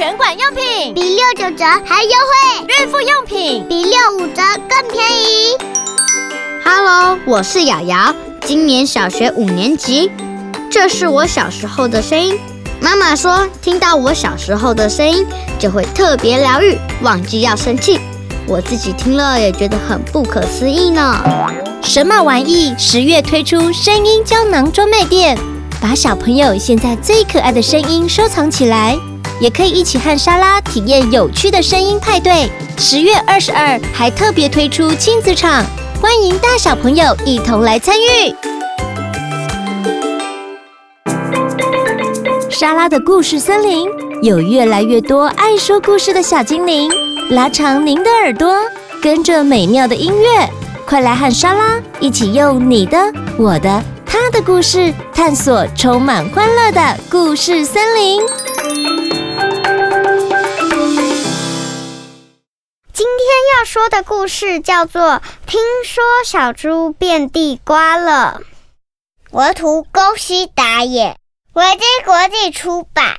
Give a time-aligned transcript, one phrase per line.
[0.00, 5.54] 全馆用品比六九折还优惠，孕妇用品比六五折更便宜。
[6.64, 8.14] Hello，我是瑶瑶，
[8.46, 10.10] 今年小学五年级。
[10.70, 12.38] 这是我小时候的声音。
[12.80, 15.26] 妈妈说，听到我小时候的声音
[15.58, 18.00] 就会特别疗愈，忘记要生气。
[18.46, 21.22] 我自己听了也觉得很不可思议呢。
[21.82, 25.36] 神马玩意十月推出声音胶囊专卖店，
[25.78, 28.98] 把小朋友现在最可爱的声音收藏起来，
[29.40, 32.48] 也可以一起和莎拉体验有趣的声音派对。
[32.76, 35.64] 十月二十二还特别推出亲子场，
[36.00, 38.34] 欢迎大小朋友一同来参与。
[42.50, 43.88] 莎拉的故事森林
[44.22, 46.90] 有越来越多爱说故事的小精灵。
[47.30, 48.54] 拉长您的耳朵，
[49.00, 50.48] 跟着美妙的音乐，
[50.84, 52.98] 快来和莎拉一起用你的、
[53.38, 58.20] 我的、他的故事，探索充满欢乐的故事森林。
[63.60, 65.02] 要说的故事叫做
[65.46, 68.40] 《听说小猪变地瓜了》，
[69.30, 71.14] 我图宫西达也，
[71.52, 73.18] 维基国际出版。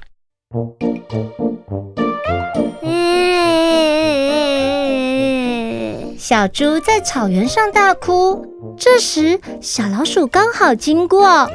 [6.17, 11.51] 小猪在草原上大哭，这时小老鼠刚好经过。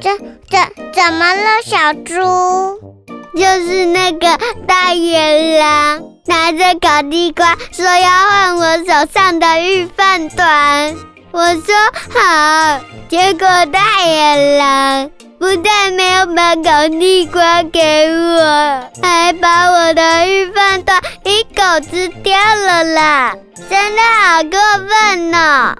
[0.00, 0.16] 这、
[0.48, 0.58] 这
[0.94, 2.24] 怎么了，小猪？
[3.36, 10.94] 就是那个大野狼拿着烤地瓜，说要换我手上的玉饭团。
[11.30, 11.74] 我说
[12.10, 23.34] 好，结果大野狼不但没有把烤地瓜给我，还把我的玉饭团一口吃掉了啦！
[23.70, 25.76] 真的好过分呢！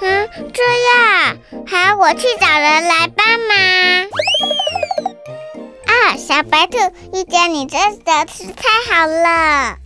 [0.00, 0.62] 嗯，这
[0.94, 4.06] 样，好，我去找人来帮忙。
[6.00, 6.78] 啊，小白兔，
[7.12, 9.76] 遇见你真的是太好了。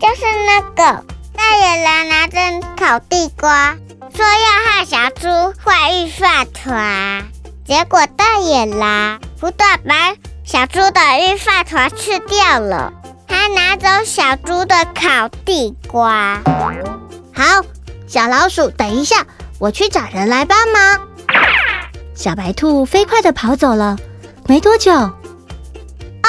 [0.00, 1.04] 就是那个
[1.36, 2.36] 大野狼拿着
[2.76, 3.76] 烤地瓜，
[4.14, 7.24] 说要和小猪换御饭团，
[7.64, 12.92] 结果大野狼不但把小猪的玉饭团吃掉了。
[13.28, 16.40] 还拿走小猪的烤地瓜。
[17.32, 17.64] 好，
[18.08, 19.24] 小老鼠，等一下，
[19.60, 21.00] 我去找人来帮忙。
[22.14, 23.96] 小白兔飞快地跑走了。
[24.46, 24.90] 没多久，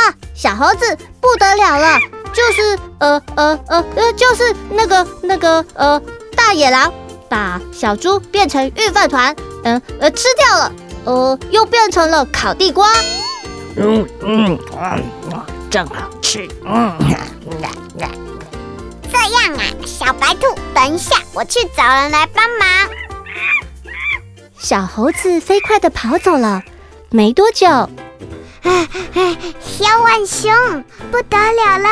[0.02, 2.00] 啊，小猴子不得了了，
[2.34, 6.02] 就是呃呃呃呃，就是那个那个呃
[6.36, 6.92] 大野狼
[7.30, 10.72] 把小猪变成御饭团，嗯呃，吃掉了，
[11.06, 12.92] 呃又变成了烤地瓜。
[13.76, 15.00] 嗯嗯啊
[15.32, 16.50] 啊，真好吃。
[16.66, 16.98] 嗯，
[19.12, 22.68] 这样啊，小白兔，等一下，我去找人来帮忙。
[24.58, 26.64] 小猴子飞快地跑走了。
[27.10, 27.68] 没多久，
[28.64, 30.52] 哎哎，小浣熊
[31.12, 31.90] 不得了了，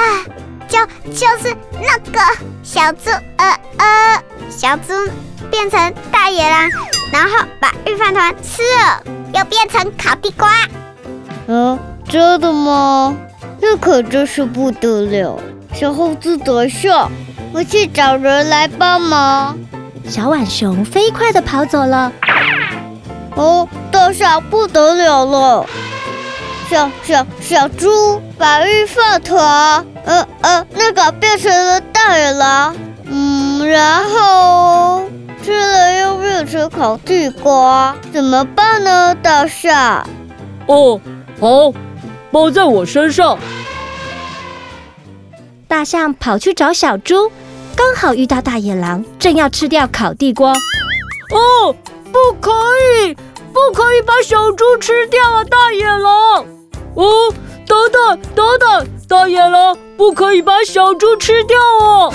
[0.68, 0.80] 就
[1.12, 2.20] 就是那个
[2.64, 4.94] 小猪，呃呃，小猪
[5.50, 6.70] 变成大野狼，
[7.12, 9.04] 然后把御饭团吃了，
[9.34, 10.52] 又变成烤地瓜。
[11.48, 13.16] 嗯，真的吗？
[13.62, 15.40] 那可真是不得了！
[15.74, 17.10] 小猴子等一下，
[17.52, 19.58] 我去找人来帮忙。
[20.08, 22.12] 小浣熊飞快地跑走了。
[23.36, 25.66] 哦，大象不得了了！
[26.70, 32.76] 小小小猪把玉饭团，呃呃，那个变成了大野狼，
[33.06, 35.04] 嗯，然后
[35.44, 39.16] 吃了又变成烤地瓜，怎么办呢？
[39.16, 40.08] 大象？
[40.68, 41.02] 哦，
[41.40, 41.74] 好。
[42.32, 43.40] 包在我身上。
[45.68, 47.32] 大象跑去找小猪，
[47.76, 50.52] 刚好遇到大野狼，正要吃掉烤地瓜。
[50.52, 51.76] 哦，
[52.12, 52.52] 不可
[53.04, 53.16] 以，
[53.52, 55.44] 不可以把小猪吃掉啊！
[55.44, 56.46] 大野狼，
[56.96, 57.06] 哦，
[57.66, 62.14] 等等等等，大野狼，不可以把小猪吃掉哦。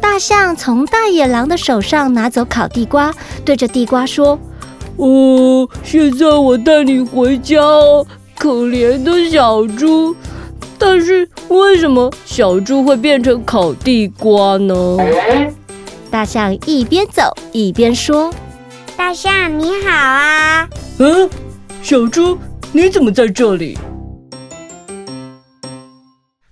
[0.00, 3.14] 大象从大野狼的手上拿走烤地瓜，
[3.44, 4.38] 对着地瓜说
[4.96, 8.06] ：“哦，现在我带你回家哦。”
[8.38, 10.16] 可怜的小猪，
[10.78, 14.96] 但是为什么小猪会变成烤地瓜呢？
[16.10, 18.32] 大象一边走一边说
[18.96, 20.66] ：“大象你好啊。”
[20.98, 21.28] 嗯，
[21.82, 22.38] 小猪
[22.72, 23.76] 你怎么在这里？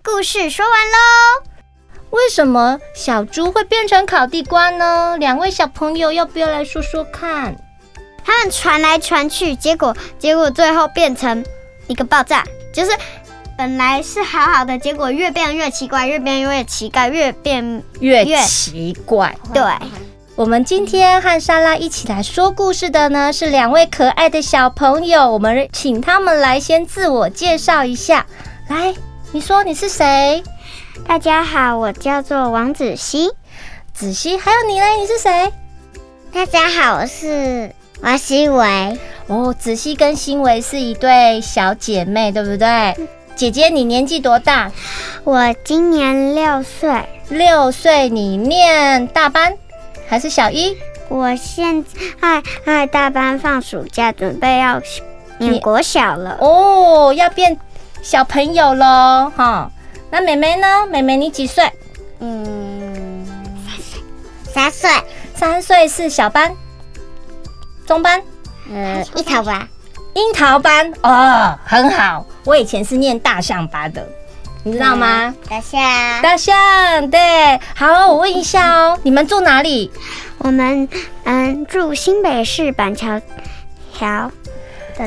[0.03, 0.99] 故事说完喽。
[2.11, 5.17] 为什么小猪会变成烤地瓜呢？
[5.19, 7.55] 两位小朋友要不要来说说看？
[8.25, 11.44] 他们传来传去，结果结果最后变成。
[11.87, 12.91] 一个爆炸，就是
[13.56, 19.35] 本来是好好的，结果越变越奇怪，越变越奇怪，越变越，越奇怪。
[19.55, 19.62] 对，
[20.38, 28.25] 我们今天和莎拉一起来说故事的呢，是两位可爱的小朋友，我们请他们来先自我介绍一下。
[28.69, 28.94] 来，
[29.32, 30.44] 你说你是谁？
[31.08, 33.32] 大家好，我叫做王子熙。
[33.93, 34.87] 子熙，还有你嘞？
[35.00, 35.52] 你是谁？
[36.32, 38.96] 大家好，我是王希维。
[39.26, 42.96] 哦，子熙跟欣维是一对小姐妹，对不对？
[43.35, 44.70] 姐姐，你年纪多大？
[45.25, 47.08] 我今年六岁。
[47.29, 49.58] 六岁，你念大班
[50.09, 50.77] 还是小一？
[51.09, 51.85] 我现
[52.21, 54.81] 在在大班放暑假，准备要
[55.39, 56.37] 念国小了。
[56.41, 57.59] 哦，要变
[58.03, 59.71] 小朋友喽，哈。
[60.11, 60.87] 那妹妹呢？
[60.87, 61.71] 妹妹你几岁？
[62.21, 63.27] 嗯，
[63.67, 64.01] 三岁。
[64.53, 64.91] 三岁，
[65.35, 66.57] 三岁是小班、
[67.87, 68.23] 中班，
[68.73, 69.69] 呃，樱桃班。
[70.15, 72.25] 樱桃班哦，很好。
[72.45, 74.07] 我以前是念大象班的，
[74.65, 75.35] 你知道吗？
[75.49, 75.81] 大象，
[76.23, 77.21] 大象，对。
[77.75, 79.91] 好，我问一下哦，你们住哪里？
[80.39, 80.89] 我们
[81.25, 83.21] 嗯住新北市板桥
[83.99, 84.31] 桥。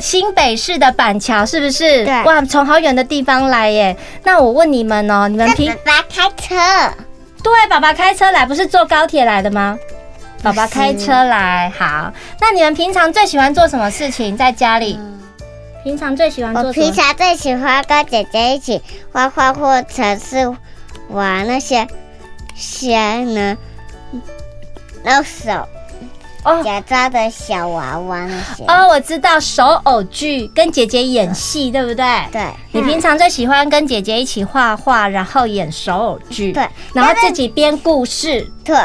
[0.00, 2.04] 新北市的板桥是不是？
[2.04, 2.22] 对。
[2.24, 3.94] 哇，从好远的地方来耶。
[4.24, 6.94] 那我问你们哦，你们平爸爸开车？
[7.42, 9.76] 对，爸爸开车来，不是坐高铁来的吗？
[10.42, 12.12] 爸爸开车来，好。
[12.40, 14.36] 那你们平常最喜欢做什么事情？
[14.36, 14.98] 在家里？
[15.82, 16.68] 平常最喜欢做什么？
[16.68, 18.80] 我平常最喜欢跟姐姐一起
[19.12, 20.56] 画画，或者是
[21.08, 21.86] 玩那些
[22.54, 23.56] 些呢，
[25.04, 25.66] 用手。
[26.44, 32.04] 哦，假装的小娃娃那些哦，我知道手偶剧跟姐姐演戏，对不对？
[32.32, 32.42] 对。
[32.72, 38.76] 你平常最喜欢跟姐姐一起画画，然后演手偶剧，对，然后自己编故事，对。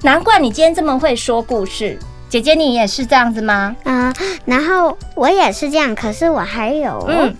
[0.00, 1.98] 难怪你今天这么会说故事，
[2.34, 3.76] 姐姐你也是这样子吗？
[3.84, 4.12] 嗯，
[4.44, 7.32] 然后我也是这样，可是我还有，嗯，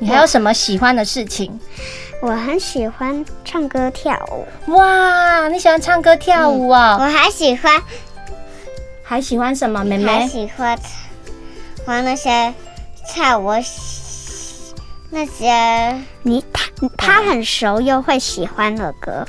[0.00, 1.56] 你还有什么喜欢的事情？
[2.20, 4.74] 我很喜欢唱歌跳舞。
[4.74, 6.96] 哇，你喜欢唱歌跳舞哦？
[6.98, 7.80] 我还喜欢。
[9.04, 9.84] 还喜欢什么？
[9.84, 10.76] 妹妹还喜欢
[11.86, 12.52] 玩那些
[13.08, 13.54] 唱我
[15.10, 16.64] 那些你他
[16.96, 19.24] 他很熟又会喜欢的歌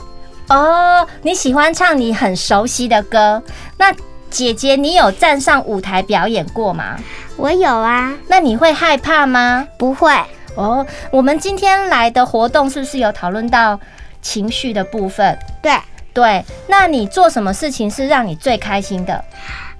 [0.49, 1.07] 哦。
[1.21, 3.43] 你喜欢唱你很熟悉的歌？
[3.77, 3.95] 那
[4.31, 6.97] 姐姐，你有站上舞台表演过吗？
[7.37, 8.13] 我有啊。
[8.27, 9.67] 那你会害怕吗？
[9.77, 10.11] 不会。
[10.55, 13.79] 哦，我们今天来的活动是不是有讨论到
[14.21, 15.37] 情绪的部分？
[15.61, 15.73] 对
[16.13, 16.43] 对。
[16.67, 19.23] 那你做什么事情是让你最开心的？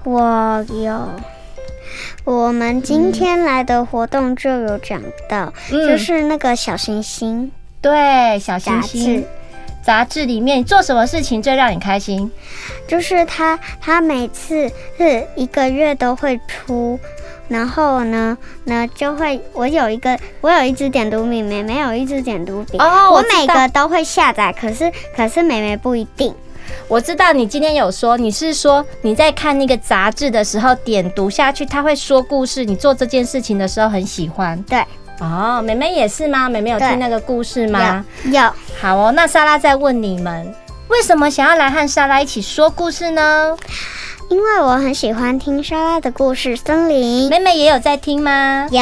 [0.04, 1.10] 我有，
[2.24, 7.52] 我们今天来的活动就有讲到，嗯、就是那个小星星，
[7.82, 9.26] 对，小星星
[9.82, 12.32] 杂志里面做什么事情最让你开心？
[12.88, 17.00] 就是他，他每次是一个月都会出，
[17.48, 26.34] 然后呢，呢就会我有一个，我有一支点读笔，妹妹有一支点读笔，哦，我，我每个都会下载，可是可是妹妹不一定。
[26.88, 32.64] 我知道你今天有说，你是说你在看那个杂志的时候点读下去，他会说故事。
[32.64, 34.62] 你做这件事情的时候很喜欢。
[34.64, 34.82] 对，
[35.22, 36.50] 哦，妹妹也是吗？
[36.50, 38.04] 妹妹有听那个故事吗？
[38.26, 38.32] 有。
[38.32, 38.54] 有。
[38.82, 40.52] 好哦，那莎拉再问你们，
[40.88, 43.56] 为什么想要来和莎拉一起说故事呢？
[44.30, 46.56] 因为我很喜欢听莎拉的故事。
[46.56, 48.68] 森林，妹妹也有在听吗？
[48.72, 48.82] 有，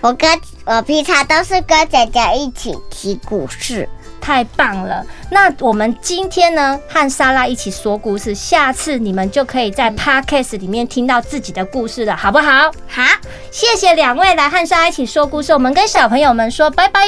[0.00, 3.88] 我跟我平常都是跟姐姐一起听故事。
[4.26, 5.06] 太棒了！
[5.30, 12.72] 那我们今天呢，和莎拉一起说故事，下次你们就可以在 Podcast 里面听到自己的故事了，好不好？
[12.88, 13.04] 好，
[13.52, 15.52] 谢谢两位来和莎拉一起说故事。
[15.52, 17.06] 我们跟小朋友们说拜拜，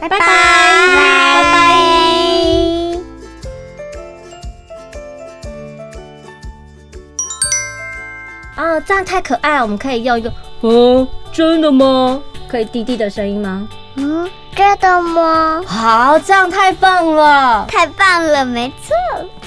[0.00, 0.30] 拜拜，拜拜。
[8.56, 12.22] 哦，这样太可爱了，我们可以用一个，哦，真的吗？
[12.46, 13.68] 可以滴滴的声音吗？
[13.96, 14.30] 嗯。
[14.56, 15.62] 真的吗？
[15.66, 18.94] 好，这样太棒了，太棒了，没错，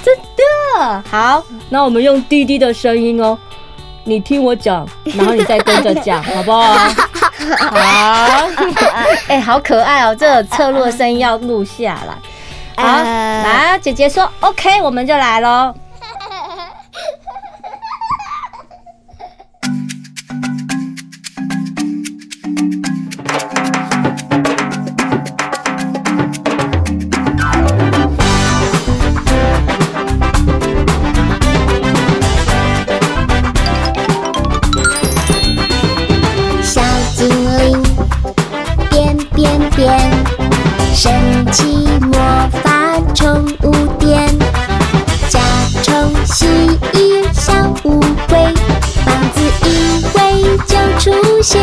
[0.03, 1.03] 真的。
[1.09, 3.37] 好，那我们用滴滴的声音哦，
[4.03, 6.61] 你听我讲，然后你再跟着讲， 好不好？
[7.57, 8.49] 好，
[9.27, 12.13] 哎、欸，好可爱哦，这个侧录的声音要录下来。
[12.83, 15.73] 好，来，姐姐说 OK，我们就来喽。
[41.51, 42.19] 起魔
[42.63, 44.27] 法宠物店，
[45.29, 45.39] 甲
[45.81, 46.45] 虫蜥
[46.93, 47.51] 蜴小
[47.85, 48.53] 乌龟，
[49.03, 51.59] 棒子一挥就出现。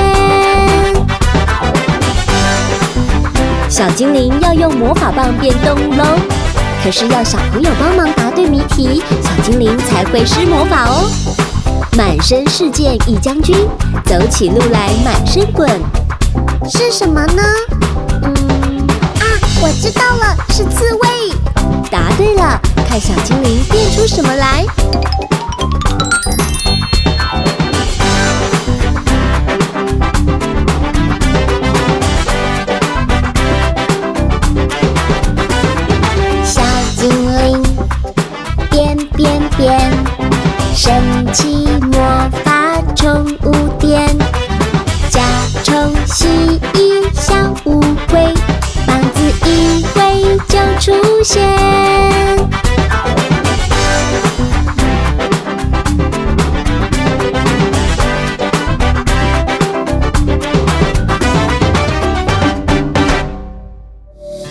[3.69, 6.05] 小精灵要用魔法棒变动物喽，
[6.83, 11.09] 可是要小朋友帮忙答对谜题，小精灵才会施魔法哦。
[11.97, 13.57] 满身是剑一将军，
[14.05, 15.71] 走起路来满身滚，
[16.69, 17.43] 是什么呢？
[19.87, 21.09] 知道了，是刺猬。
[21.93, 24.65] 答对了，看小精灵变出什么来。
[36.43, 36.61] 小
[36.97, 37.63] 精灵
[38.69, 39.79] 变变变，
[40.75, 44.05] 神奇魔法宠物店，
[45.11, 45.23] 甲
[45.63, 46.27] 虫蜥
[46.75, 46.86] 蜴。
[50.79, 50.93] 出
[51.25, 51.43] 现。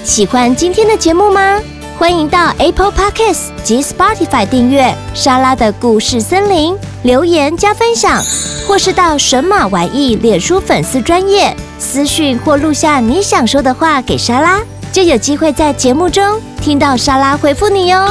[0.04, 1.62] 喜欢今天的节目吗？
[1.98, 8.22] 欢迎到 Apple Podcasts 及 Spotify 订阅《莎拉的故事森林》，留言加分享，
[8.68, 14.62] 或是到神马玩意脸书粉丝专页私讯或录下你想说的话给莎拉，
[14.96, 18.08] 就有机会在节目中听到莎拉回复你哟。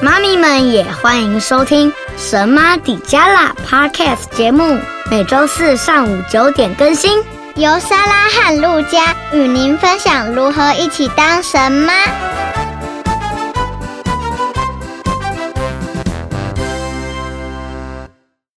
[0.00, 4.78] 妈咪们也欢迎收听《神妈底加拉》Podcast 节目，
[5.10, 7.20] 每周四上午九点更新。
[7.56, 11.92] 由莎拉和露佳与您分享如何一起当神妈。